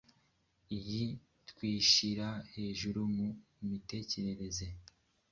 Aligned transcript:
Iyo 0.77 1.05
twishyira 1.49 2.27
hejuru 2.55 2.99
mu 3.15 3.27
mitekerereze 3.69 4.67